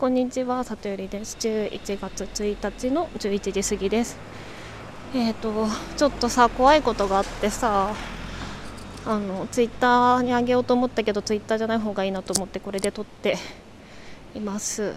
[0.00, 1.36] こんにちは、里よりです。
[1.38, 4.16] 11月1日の11時過ぎです。
[5.14, 5.66] えっ、ー、と、
[5.98, 7.94] ちょっとさ、怖いことがあってさ、
[9.04, 13.36] あの、ツイッターにあげようと思ったけど、ツイッターじゃない方がいいなと思って、これで撮って
[14.34, 14.94] います。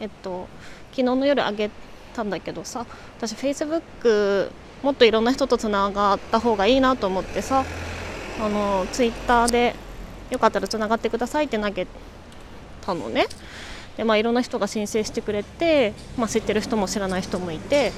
[0.00, 0.48] えっと、
[0.90, 1.70] 昨日の夜あげ
[2.12, 2.84] たんだけどさ、
[3.18, 4.50] 私、Facebook、
[4.82, 7.64] もっといろんな人とつながった方がいいなと思ってさ、
[8.40, 9.76] あの、ツイッターで、
[10.30, 11.86] よかったらつながってくださいって投げ
[12.84, 13.28] たのね。
[13.96, 17.92] でまあ、いろんな人が申請してくれて、まあ、知ってる人も知らない人もいて。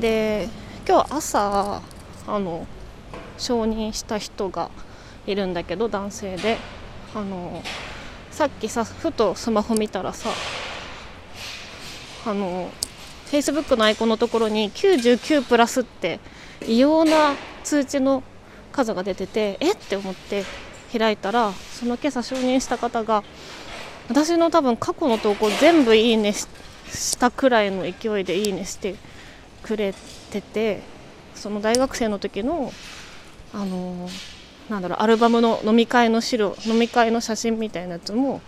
[0.00, 0.48] で
[0.88, 1.82] 今日朝
[2.26, 2.66] あの
[3.36, 4.70] 承認した人が
[5.26, 6.56] いるんだけど男性で。
[7.14, 7.62] あの
[8.30, 10.28] さっきさふとスマホ見たらさ
[12.26, 12.70] あの
[13.30, 16.20] Facebook のアイコンのところに99プラスって
[16.66, 17.34] 異様な
[17.64, 18.22] 通知の
[18.72, 19.72] 数が出ててえ？
[19.72, 20.44] って思って
[20.96, 23.24] 開いたらその今朝承認した方が
[24.08, 26.48] 私の多分過去の投稿全部いいねし
[27.18, 28.96] たくらいの勢いでいいねして
[29.62, 29.94] くれ
[30.30, 30.82] てて
[31.34, 32.72] その大学生の時の
[33.52, 34.08] あの
[34.68, 38.40] なんだろうアルバムの飲み会の資料飲み会の写真みたいなやつも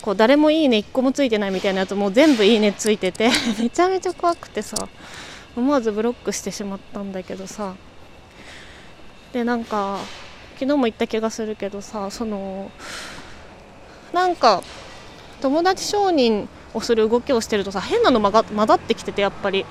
[0.00, 4.88] こう誰もいいね1個もついてないみたいなやつも全部いいねついてて めちゃめちゃ怖くてさ
[5.56, 7.74] 思わずブロックしてしまったんだけどさ。
[9.32, 9.98] でなんか
[10.54, 12.70] 昨日も言った気がするけどさその
[14.12, 14.62] なんか
[15.40, 19.64] 友達承認をする動きをしてるとさ変なの混ざってきててやっぱり。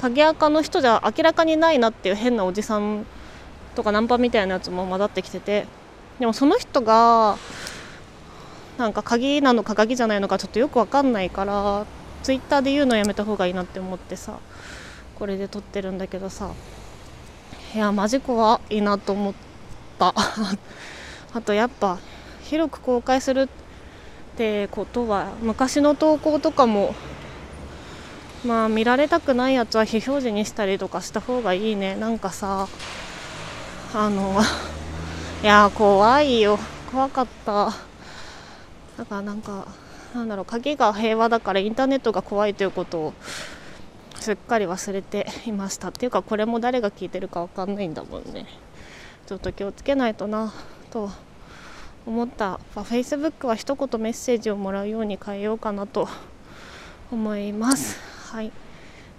[0.00, 3.04] 鍵垢の人じゃ明らかにないなっていう変なおじさん
[3.74, 5.66] とかナンパみたいなやつも混ざってきてて。
[6.18, 7.36] でもその人が
[8.76, 11.86] なんか鍵なのか鍵じゃないのかちょっとよく分かんないから
[12.24, 14.40] ツイッターで言うのやめた方がいいなって思ってさ
[15.16, 16.50] これで撮ってるんだけどさ
[17.72, 19.34] いやマジ怖いなと思っ
[19.98, 20.12] た。
[21.34, 21.98] あとやっぱ
[22.42, 23.48] 広く公開する
[24.38, 26.94] ってことは昔の投稿とかも
[28.44, 31.96] まあ見られたくないやつは非表示にしたりとかした方がいいね。
[31.96, 32.68] なんかさ
[33.92, 34.40] あの
[35.42, 36.56] いや怖いよ。
[36.92, 37.72] 怖かった。
[38.96, 39.66] だからなんか
[40.14, 43.14] なんだろう鍵が平和だからインターネットが怖いということを
[44.20, 45.88] すっかり忘れていました。
[45.88, 48.46] っていうかこれも誰が聞いてるか分かんないんだもんね。
[49.26, 50.54] ちょっと気をつけないとな
[50.92, 51.10] と
[52.08, 56.08] 思った、まあ、Facebook は一言メッセージをもらうように変えようかなと
[57.12, 58.00] 思います。
[58.32, 58.50] はい、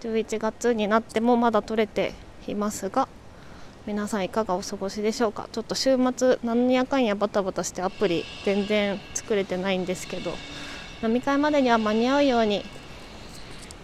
[0.01, 2.13] 11月になってもまだ取れて
[2.47, 3.07] いますが
[3.85, 5.47] 皆さんいかがお過ごしでしょうか？
[5.51, 10.33] ちょっと週末何やかんやバタバタしてアプリ全然作れてないんですけど
[11.03, 12.65] 飲み会までには間に合うように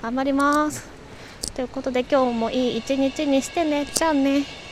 [0.02, 0.90] 頑張ります。
[1.56, 3.86] ということで今日もいい一日にしてね。
[3.86, 4.65] じゃあね。